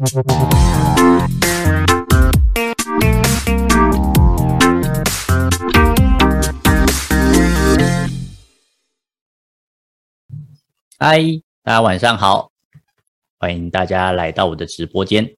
[0.00, 0.06] 嗨，
[11.64, 12.52] 大家晚上好，
[13.40, 15.36] 欢迎大家来到我的直播间。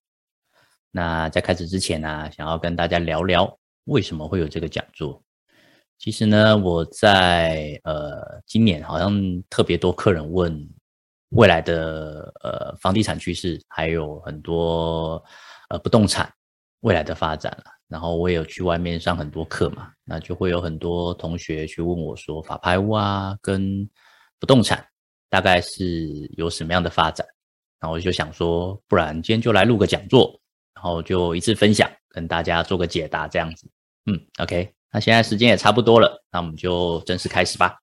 [0.91, 5.23] 那在开始之前呢，想要跟大家聊聊为什么会有这个讲座。
[5.97, 10.69] 其实呢，我在呃今年好像特别多客人问
[11.31, 15.23] 未来的呃房地产趋势，还有很多
[15.69, 16.33] 呃不动产
[16.81, 17.65] 未来的发展了。
[17.89, 23.89] 然后我也有去外面上很多课嘛，那就会有很多同学去问我说，法拍屋啊跟
[24.39, 24.87] 不动产
[25.29, 27.27] 大概是有什么样的发展？
[27.81, 30.41] 然后我就想说，不然今天就来录个讲座，
[30.75, 33.69] 然后就一次分享，跟大家做个解答这样子。
[34.07, 34.73] 嗯，OK。
[34.93, 37.79] 那现在时间也差不多了，那我们就正式开始吧。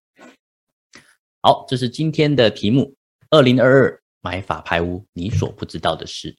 [1.41, 2.93] 好，这是今天的题目：
[3.29, 6.37] 二零二二买法拍屋，你所不知道的事。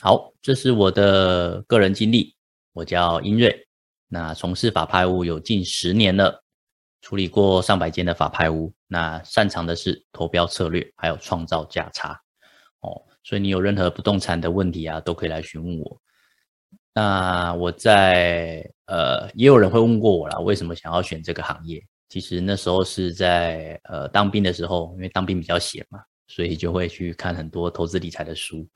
[0.00, 2.34] 好，这是我的个人经历，
[2.72, 3.66] 我叫英瑞，
[4.08, 6.42] 那从事法拍屋有近十年了，
[7.02, 12.18] 处理过上百间的法拍屋，那擅长的是投标策略，还有创造价差。
[12.80, 16.00] 哦，所以你有任何不动产的问题啊，都可以来询问我。
[16.94, 21.86] 那我在呃，也有人会问过我啦，为什么想要选这个行业？
[22.12, 28.68] 其实那时候是在呃当兵的时候，因为当兵比较闲嘛，所以就会去看很多投资理财的书，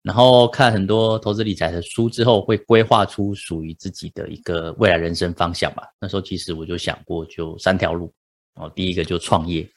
[0.00, 5.86] 然后看很多投资理财的书之后，会规划出属于自己的一个未来人生方向吧。
[6.00, 8.10] 那时候其实我就想过，就三条路
[8.54, 9.68] 哦，第一个就创业，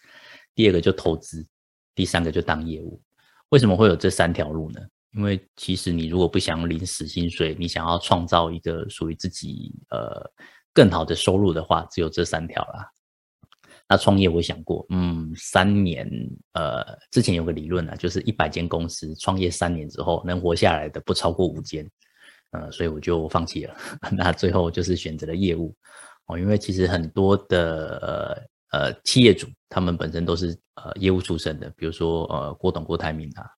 [0.56, 1.46] 第二个就投资，
[1.94, 3.02] 第三个就当业务。
[3.50, 4.80] 为什么会有这三条路呢？
[5.12, 10.26] 因为其实你如果不想领死薪水，你想要创造一个属于自己呃
[10.78, 12.88] 更好的收入的话，只有这三条啦。
[13.90, 16.08] 那创业我想过，嗯，三年
[16.54, 21.90] 呃之前有个理论啊，就是一百间公司创业三年之后能活下来的不超过五间，
[22.52, 23.76] 呃，所以我就放弃了。
[24.16, 25.76] 那最后就是选择了业务
[26.28, 27.98] 哦，因为其实很多的
[28.72, 33.50] 呃呃企业主他们本身都是呃业务出身的，比如说呃郭董郭台铭啊。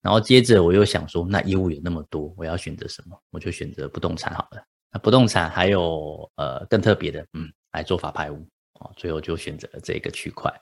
[0.00, 3.20] 然后接着我又想说，那业务有那么多，我要选择什么？
[3.30, 4.62] 我就选择不动产好了。
[4.92, 8.36] 那不动产还有呃更特别的，嗯，来做法拍屋
[8.80, 8.90] 哦。
[8.96, 10.52] 最后就选择了这个区块。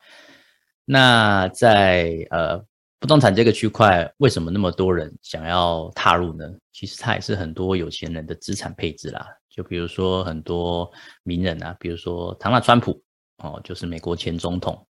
[0.85, 2.59] 那在呃
[2.99, 6.45] 不动产这个区块，为什么那么多人想要踏入呢？
[6.73, 9.27] 其实它也是很多有钱人的资产配置啦。
[9.49, 10.91] 就比如说很多
[11.23, 13.03] 名人啊，比如说唐纳川普
[13.39, 14.87] 哦，就是美国前总统。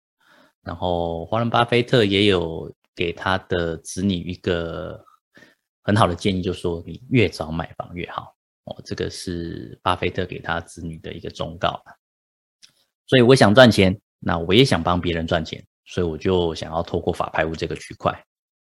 [0.64, 2.74] 然后华伦巴菲特也有。
[2.98, 5.04] 给他的子女一个
[5.84, 8.34] 很好的建议，就说你越早买房越好
[8.66, 8.82] 哦。
[8.86, 11.82] 这个是巴菲特给他子女的一个忠告。
[13.08, 18.12] 所以我想赚钱，那我也想帮别人赚钱，所以我就想要透过法拍屋这个区块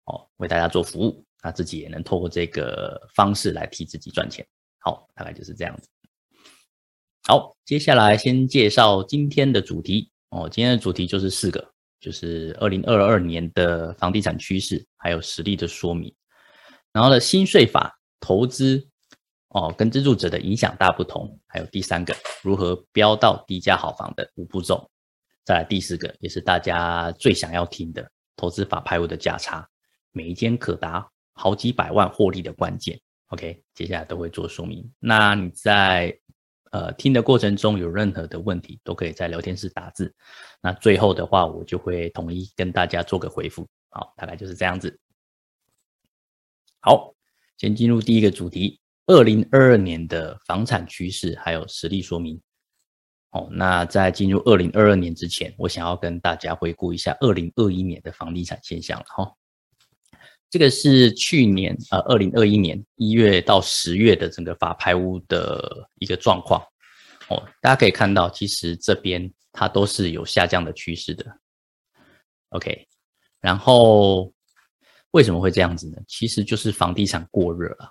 [0.04, 4.46] 哦，为大家做服务，那自己也能透过这个方式来替自己赚钱。
[4.78, 5.88] 好，大概就是这样子。
[7.26, 10.48] 好，接下来先介绍今天的主题哦。
[10.48, 11.70] 今天的主题就是四个。
[12.00, 16.14] 就是二零二二年的房地产趋势，还有实力的说明。
[16.92, 18.86] 然后呢，新税法投资
[19.54, 21.40] 哦，跟资助者的影响大不同。
[21.46, 24.90] 还有第三个，如何标到低价好房的五步骤。
[25.44, 29.66] 再来第四个，也是大家最想要听的，投资法拍屋的价差，
[30.12, 33.00] 每一间可达好几百万获利的关键。
[33.28, 34.92] OK，接下来都会做说明。
[34.98, 36.18] 那你在。
[36.70, 40.12] 呃，听的过程中有任何的问题，都可以在聊天室打字。
[40.60, 43.64] 那最后的话，我就会统一跟大家做个回复。
[43.90, 44.98] 好，大概就是这样子。
[46.80, 47.14] 好，
[47.58, 52.40] 先进入第一个主题：二零二二年的房产趋势还有实例说明。
[53.30, 59.32] 哦，那在进入二零二二年之前，我想要跟大家回顾一下二零二一年的房地产现象了哈。
[60.48, 66.62] 这个是去年呃，二零二一年一月到十月的整个法拍屋的一个状况
[67.28, 71.26] 哦，大家可以看到，其实这边它都是有下降的趋势的。
[72.50, 72.86] OK，
[73.40, 74.32] 然后
[75.10, 75.98] 为什么会这样子呢？
[76.06, 77.90] 其实就是房地产过热了，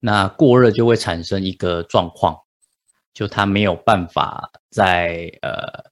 [0.00, 2.36] 那过热就会产生一个状况，
[3.14, 5.90] 就它没有办法在呃，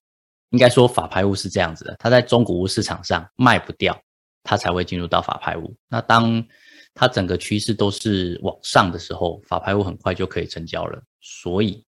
[0.51, 4.01] 应该说法拍屋是这样子的，它在中古屋市场上卖不掉。
[4.49, 5.77] 它才会进入到法拍屋。
[5.89, 6.47] 那当
[6.95, 11.03] 它整个趋势都是往上的时候，法拍屋很快就可以成交了。
[11.21, 11.85] 所以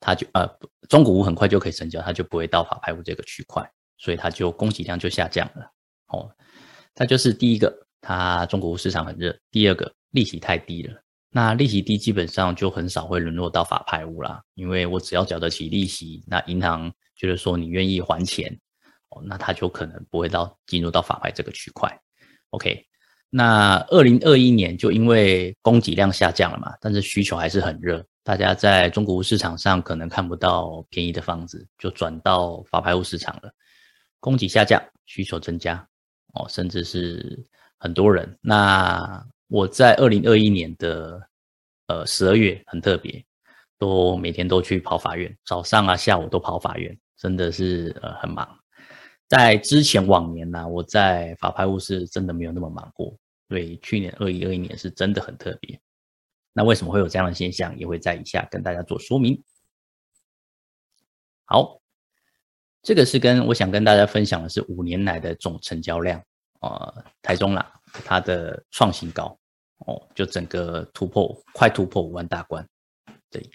[0.00, 0.48] 它就呃
[0.88, 5.70] 中古屋很快就可以成交，它就不会到法拍屋这个区块，所以它就供给量就下降了。
[6.06, 6.34] 哦，
[6.94, 7.70] 它就是第一个，
[8.00, 11.01] 它中古屋市场很热；第二个，利息太低了。
[11.32, 18.56] 那利息低，基本上就很少会沦落到法拍屋啦，因为我只要缴得起利息，那银行觉得说你愿意还钱。
[19.14, 22.00] 哦那他就可能不会到进入到法拍这个区块
[22.48, 22.82] ，OK？
[23.28, 33.52] 那二零二一年就因为供给量下降了嘛，但是需求还是很热，大家在中国市场上可能看不到便宜的房子，就转到法拍屋市场了。
[34.18, 35.86] 供给下降，需求增加，
[36.32, 37.38] 哦，甚至是
[37.76, 38.38] 很多人。
[38.40, 41.28] 那我在二零二一年的
[41.88, 43.22] 呃十二月很特别，
[43.76, 48.48] 都每天都去跑法院，早上啊下午都跑法院，真的是呃很忙。
[49.28, 53.14] 在之前往年呢，我在法拍屋是真的没有那么忙过。
[53.50, 55.78] 所以，去年二一二一年是真的很特别。
[56.54, 57.78] 那为什么会有这样的现象？
[57.78, 59.38] 也会在以下跟大家做说明。
[61.44, 61.78] 好，
[62.82, 66.24] 这个是跟我想跟大家分享的是五年来的总成交量
[66.60, 67.70] 啊，台中啦，
[68.06, 69.38] 它的创新高
[69.86, 72.66] 哦，就整个突破快突破五万大关。
[73.30, 73.50] 对，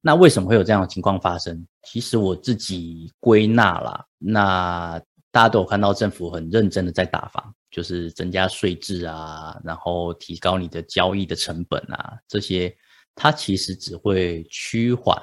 [0.00, 1.66] 那为什么会有这样的情况发生？
[1.82, 5.00] 其实我自己归纳啦，那
[5.30, 7.54] 大家都有看到政府很认真的在打房。
[7.70, 12.72] 就是增加税制啊，然后提高你的交易的成本啊，这些
[13.16, 15.20] 它其实只会趋缓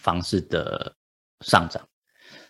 [0.00, 0.96] 房市的
[1.42, 1.86] 上涨。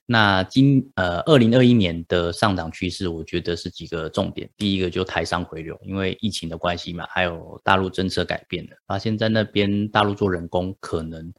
[0.06, 4.48] 那今呃二零二一年的上涨趋势，我觉得是几个重点。
[4.56, 11.32] 第一个就台商回流，因为疫情的关系嘛，还有大陆政策改变了，发现在那边大陆做人工可能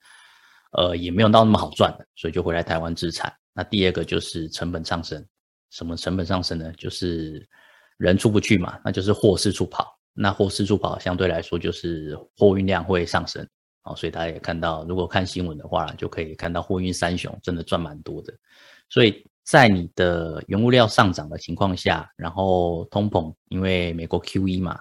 [0.71, 3.31] 呃也没有到那么好赚的，所以就回来台湾自产。
[3.53, 5.23] 那第二个就是成本上升，
[5.69, 6.71] 什么成本上升呢？
[6.77, 7.47] 就是
[7.97, 9.95] 人出不去嘛，那就是货四处跑。
[10.17, 13.45] 那货四处跑，相对来说就是货运量会上升
[13.85, 13.95] 啊。
[13.95, 18.33] 所以大家也看到，如果看新闻的话，就可以看到货运三雄真的赚蛮多的。
[18.89, 24.77] 所以在你的原物料上涨的情况下，然后通膨，因为美国 QE 嘛，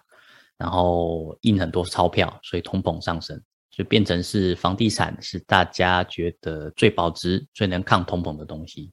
[0.58, 3.40] 然后印很多钞票，所以通膨上升，
[3.70, 8.90] 就变成是房地产是大家觉得最保值、最能抗通膨的东西。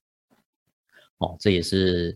[1.17, 2.15] 哦，这也是。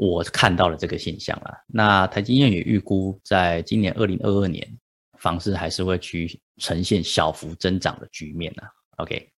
[0.00, 1.52] 我看到了这个现象了。
[1.66, 4.64] 那台积电也预估，在今年二零二二年，
[5.18, 8.62] 房市还是会去呈现小幅增长的局面呢。
[8.96, 9.32] OK，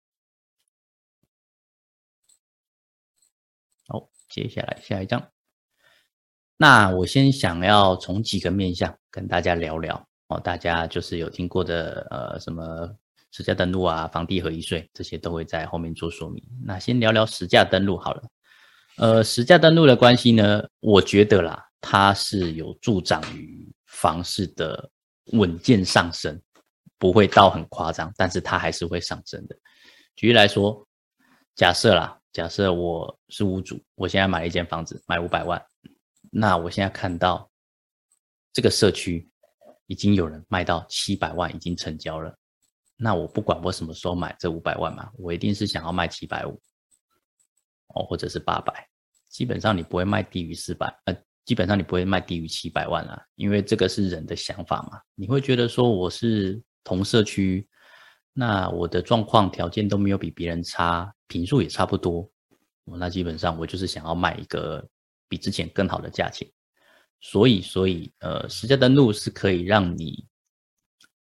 [3.86, 5.30] 好，接下来下一张。
[6.56, 12.92] 那我先想要从几个面向跟大家聊聊哦，大家就是有听过的呃什么
[13.30, 16.42] 实价登录啊、房地合一税这些都会在后面做说明。
[16.64, 18.22] 那先聊聊实价登录好了。
[18.96, 24.90] 呃，实价登录的关系呢，我觉得啦，它是有助长于房市的
[25.32, 26.40] 稳健上升，
[26.98, 29.56] 不会到很夸张，但是它还是会上升的。
[30.16, 30.86] 举例来说，
[31.54, 35.62] 假设啦，假设我是屋主，我现在买了一间房子，买五百万，
[36.30, 37.50] 那我现在看到
[38.52, 39.30] 这个社区
[39.86, 42.36] 已经有人卖到七百万，已经成交了，
[42.96, 46.60] 那我不管我什么时候买这五百万嘛，我一定是想要卖七百五。
[47.94, 48.86] 哦，或者是八百，
[49.30, 51.16] 基本上你不会卖低于四百，呃，
[51.48, 55.00] 基本上你不会卖低于七百万啦，因为这个是人的想法嘛。
[55.14, 57.66] 你会觉得说我是同社区，
[58.34, 62.30] 那我的状况条件都没有比别人差，平数也差不多，
[62.84, 64.86] 那基本上我就是想要卖一个
[65.26, 66.46] 比之前更好的价钱。
[67.22, 70.22] 所以，所以，呃，实价登录是可以让你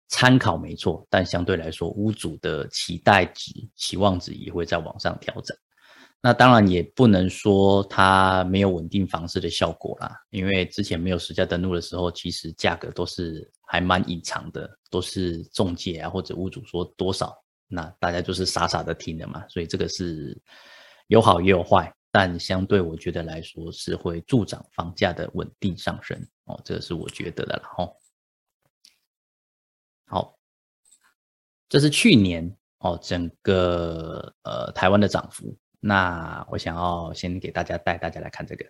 [0.06, 5.58] 参考没错，但相对来说，屋主的期待值、期望值也会在往上调整。
[6.26, 17.36] 那当然也不能说它没有稳定房市的效果啦，因为之前没有实价登录的时候，其实价格都是还蛮隐藏的，都是中介啊或者屋主说多少，
[17.68, 20.34] 那大家就是傻傻的听的嘛，所以这个是
[21.08, 27.92] 有好也有坏，但相对我觉得来说是会助长房价的稳定上升哦，这个是我觉得的了哦。
[30.06, 30.38] 好，
[31.68, 35.54] 这是去年哦整个呃台湾的涨幅。
[35.86, 38.64] 那我想要先给大家带大家来看这个，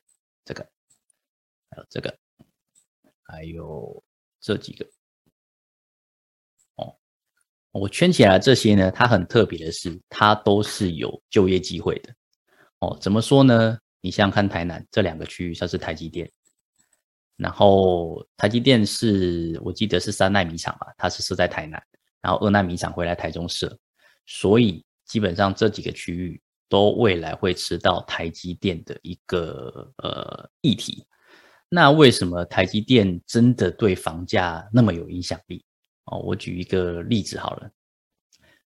[0.44, 0.68] 这个，
[1.70, 2.18] 还有这个，
[3.22, 4.02] 还有
[4.40, 4.84] 这几个。
[6.74, 6.92] 哦，
[7.70, 12.12] 我圈起来这些呢，它很特别的是，它都是有就业机会的。
[12.80, 13.78] 哦，怎么说呢？
[14.00, 16.28] 你像看，台南这两个区域，像是台积电，
[17.36, 21.80] 然后台积电是我记得是三纳米厂吧，它是设在台南，
[22.20, 23.78] 然后二纳米厂回来台中设，
[24.26, 26.40] 所以基本上这几个区域。
[26.68, 31.06] 都未来会吃到台积电的一个呃议题，
[31.68, 35.64] 那为什么台积电真的对房价那么有影响力？
[36.06, 37.70] 哦，我举一个例子好了，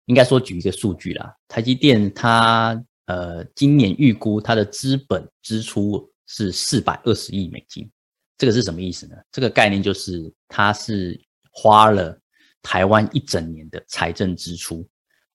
[0.07, 7.91] 应该说举一个数据啦，台积电它呃今年预估它的资本支出是四百二十亿美金，
[8.37, 9.17] 这个是什么意思呢？
[9.31, 11.19] 这个概念就是它是
[11.51, 12.19] 花了
[12.63, 14.87] 台湾一整年的财政支出，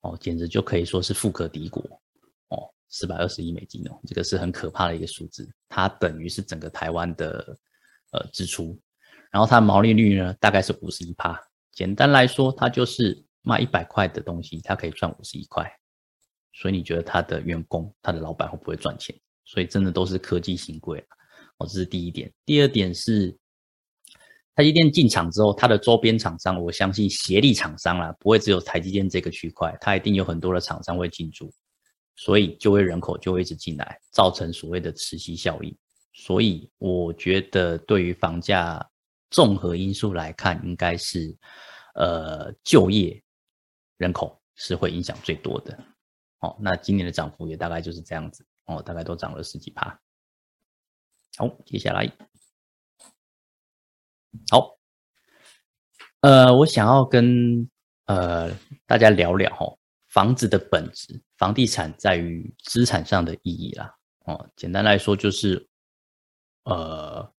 [0.02, 1.84] 哦，简直就可以说是富可敌国。
[2.90, 7.58] 四百二十亿美金哦，这个是很可怕的一个数字，它等于是整个台湾的
[8.12, 8.80] 呃支出，
[9.32, 11.40] 然后它的毛利率呢大概是五十一趴。
[11.72, 15.72] 简单来说，它就是卖一百块的东西，它可以赚五十一块。
[16.54, 19.16] 所以你觉得它的员工、它的老板会不会赚钱？
[19.46, 21.06] 所以真的都是科技新贵
[21.58, 22.34] 哦，这是第一点。
[22.46, 23.38] 第二点是，
[24.56, 31.54] 台积电进场之后，它的周边厂商，我相信协力厂商啦，不会只有台积电这个区块，它一定有很多的厂商会进驻，
[32.18, 35.74] 所以就业人口就会一直进来，造成所谓的磁吸效应。
[36.14, 38.86] 所以我觉得，对于房价
[39.30, 41.34] 综合因素来看，应该是
[41.94, 43.24] 呃就业
[43.98, 45.78] 人口是会影响最多的。
[46.40, 50.00] 哦，那今年的涨幅也大概就是这样子哦，大概都涨了十几趴。
[51.38, 52.12] 好，接下来，
[54.50, 54.76] 好，
[56.22, 57.70] 呃，我想要跟
[58.06, 58.52] 呃
[58.88, 59.78] 大家聊聊哦，
[60.18, 63.96] 房子的本质，房地产在于资产上的意义啦。
[64.26, 65.64] 哦，简单来说就是，
[66.64, 67.32] 呃，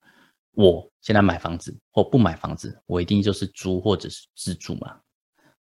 [0.53, 4.97] 我现在买房子或不买房子，我一定就是租或者是自住嘛。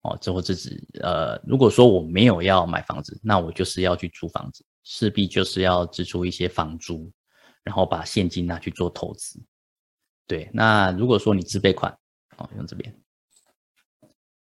[0.02, 7.10] 哦，这或自己呃，如果说我没有要买房子，那我就是要去租房子，势必就是要支出一些房租，
[7.64, 9.42] 然后把现金拿去做投资。
[10.28, 11.92] 对，那如果说你自备款，
[12.36, 12.96] 哦，用这边，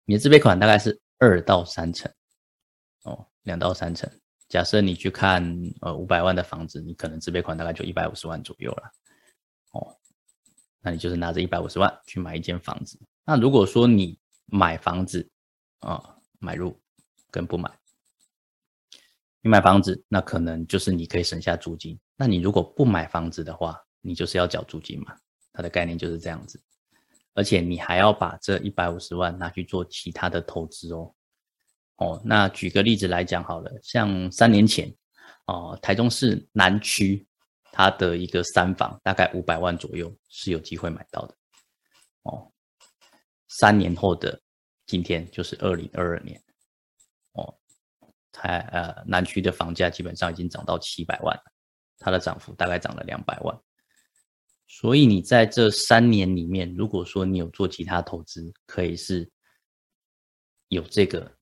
[0.06, 2.12] 你的自备款大概是二到三成，
[3.08, 4.10] 哦，两到三成。
[4.48, 5.42] 假设你去看
[5.80, 8.92] 呃五百万的房子，你可能自备款大概就一百五十万左右了，
[9.72, 9.96] 哦，
[10.80, 12.98] 那你就是拿着一百五十万去买一间房子。
[13.24, 15.28] 那如果说你买房子
[15.80, 16.78] 啊，买入
[17.30, 17.70] 跟不买，
[19.42, 21.98] 你买房子那可能就是你可以省下租金。
[22.16, 25.16] 那你如果不买房子的话，你就是要缴租金嘛。
[25.52, 26.62] 它的概念就是这样子，
[27.34, 31.14] 而且你还要把这一百五十万拿去做其他的投资哦。
[31.98, 34.92] 哦，那举个例子来讲好了，像三年前
[35.46, 37.26] 哦，台中市南区
[37.72, 41.34] 它的一个三房大概五百万左右是有机会买到的
[42.22, 42.50] 哦。
[43.48, 44.40] 三年后的
[44.86, 46.40] 今天就是二零二二年，
[47.32, 47.54] 哦，
[48.30, 51.42] 台呃南区的房价基本上已经涨到七百万了，
[51.98, 53.58] 它的涨幅大概涨了两百万。
[54.68, 59.28] 所以你在这三年里面，如果说你有做其他投资，可以是
[60.68, 61.37] 有这个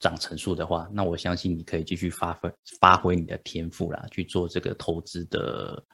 [0.00, 5.84] 涨成数的话，那我相信你可以继续发挥发挥你的天赋啦，去做这个投资的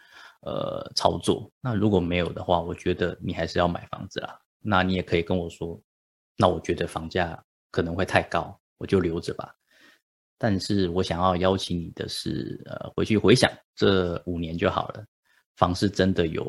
[0.42, 1.50] 呃操作。
[1.60, 4.38] 那如果没有的话，我觉得你还是要买房子啦。
[4.60, 5.80] 那你也可以跟我说，
[6.36, 9.54] 那我觉得房价可能会太高，我就留着吧。
[10.36, 15.04] 但是我想要邀请你的是，呃，回去回想这五年就好了，
[15.56, 16.42] 房市真的有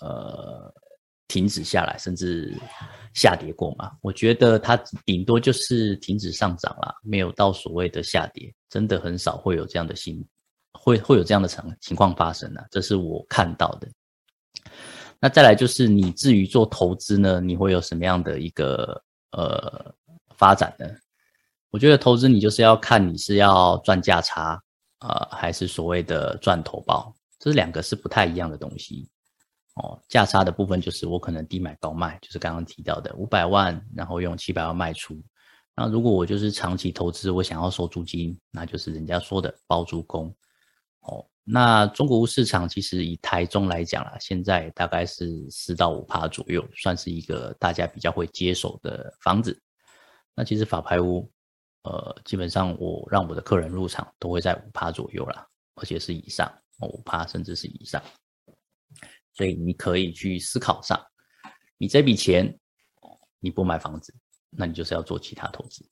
[0.00, 0.72] 呃
[1.28, 2.52] 停止下来，甚至
[3.14, 3.92] 下跌过嘛？
[4.00, 10.26] 我觉得它顶多就是停止上涨了，没有到所谓的下跌，真的很少会有这样的新，
[10.72, 12.60] 会会有这样的情情况发生呢。
[12.70, 13.88] 这是我看到的。
[15.20, 19.94] 那再来就是你至于做投资呢，你会有什么样的一个呃
[20.36, 20.86] 发展呢？
[21.70, 24.58] 我觉得投资你就是要看你是要赚价差
[25.00, 29.06] 啊，还是所谓的赚投报，这两个是不太一样的东西
[29.78, 29.98] 哦。
[30.08, 35.20] 价差的部分就是我可能低买高卖，就是刚刚提到的五百万，然后用七百万卖出。
[35.74, 40.34] 那如果我就是长期投资，我想要收租金，那就是人家说的包租公
[41.02, 41.24] 哦。
[41.50, 49.58] 那中国屋市场其实以台中来讲啦，现在大概是四到五趴左右，算是一个大家比较会接手的房子。
[50.34, 51.30] 那其实法拍屋，
[51.84, 58.02] 呃，基本上我让我的客人入场都会在五趴左右啦，而且是以上，五趴甚至是以上。
[59.38, 61.00] 所以你可以去思考上，
[61.78, 62.58] 你这笔钱，
[63.38, 64.12] 你不买房子，
[64.50, 65.82] 那你就是要做其他投资。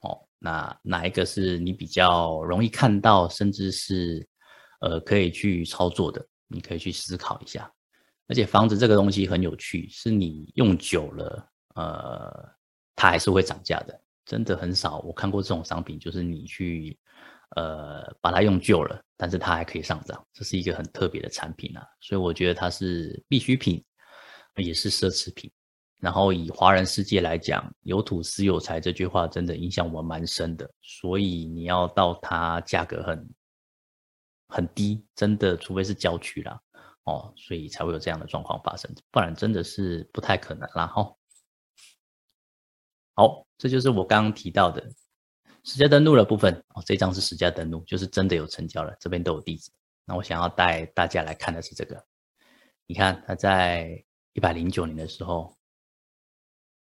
[0.00, 4.28] 哦，那哪一个是你比较容易看到，甚至是？
[4.80, 7.70] 呃，可以去操作的，你可以去思考一下。
[8.28, 12.48] 而且房子这个东西很有趣，是你用久了，呃，
[12.96, 14.00] 它还是会涨价的。
[14.24, 16.98] 真的很少，我看过这种商品，就是你去，
[17.56, 21.86] 呃，把它用旧了，但是它还可以上涨，这是一个很特别的产品啊。
[22.00, 23.84] 所以我觉得它是必需品，
[24.56, 25.50] 也是奢侈品。
[25.98, 30.70] 然后以华人世界来讲，有土私有财这句话真的影响我蛮深的。
[30.82, 33.28] 所以你要到它价格很。
[34.52, 36.60] 很低，真的，除非是郊区啦，
[37.04, 41.08] 哦，所以才会有这样的状况发生，不然真的是不太可能啦，哈。
[43.14, 44.84] 好，这就是我刚刚提到的
[45.64, 49.70] 实价登录的部分哦，这张是实价登录，就是真的有成交了，这边都有地址。
[50.04, 52.04] 那我想要带大家来看的是这个，
[52.86, 55.56] 你看他在一百零九年的时候，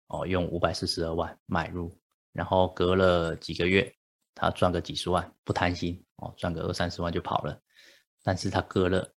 [0.07, 1.97] 哦，用五百四十二万买入，
[2.31, 3.93] 然后隔了几个月。
[4.37, 7.57] 他赚个几十万不贪心哦，赚个二三十万就跑了。
[8.21, 9.09] 但是他割了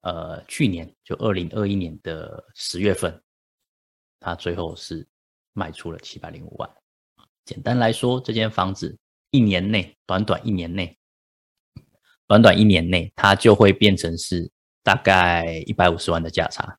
[0.00, 3.22] 呃，去年就二零二一年的十月份，
[4.18, 5.06] 他最后是
[5.52, 6.68] 卖出了七百零五万。
[7.48, 8.94] 简单来说，这间房子
[9.30, 10.98] 一年内，短短一年内，
[12.26, 14.50] 短短一年内，它就会变成是
[14.82, 16.78] 大概一百五十万的价差。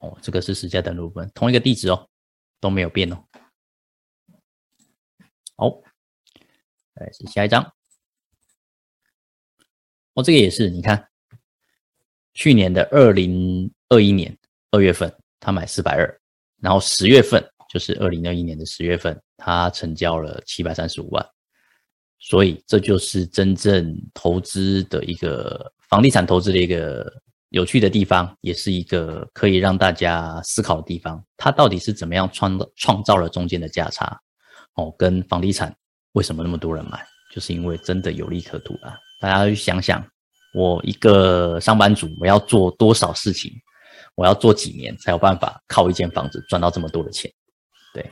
[0.00, 2.06] 哦，这个是实价登录分，同一个地址哦，
[2.60, 3.24] 都没有变哦。
[5.56, 5.80] 好，
[6.96, 7.64] 来是下一张。
[10.12, 11.08] 哦，这个也是，你看。
[12.34, 14.36] 去年的二零二一年
[14.72, 16.20] 二月份，他买四百二，
[16.60, 21.26] 然后十月份就是二零二一年的十月份，他成交了七百三十五万，
[22.20, 27.12] 所以这就是真正投资的一个房地产投资的一个
[27.48, 31.22] 有趣的地方，也是一个可以让大家思考的地方。
[31.36, 34.16] 它到底是怎么样创造创造了中间的价差？
[34.74, 35.74] 哦，跟房地产
[36.12, 38.96] 为什么那么多人买，就是因为真的有利可图啊！
[39.20, 40.02] 大家去想想。
[40.54, 43.50] 我一个上班族，我要做多少事情？
[44.14, 47.32] 我要做几年才有办法靠一间房子赚到这么多的钱？
[47.94, 48.02] 对，